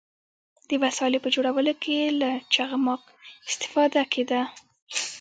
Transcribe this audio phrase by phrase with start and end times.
[0.69, 3.01] د وسایلو په جوړولو کې له چخماق
[3.49, 4.41] استفاده کیده.